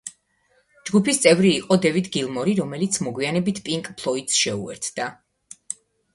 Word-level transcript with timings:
ჯგუფის 0.89 1.19
წევრი 1.25 1.51
იყო 1.57 1.77
დევიდ 1.83 2.09
გილმორი, 2.15 2.57
რომელიც 2.61 2.99
მოგვიანებით 3.09 3.63
პინკ 3.69 3.93
ფლოიდს 4.01 4.43
შეუერთდა. 4.47 5.13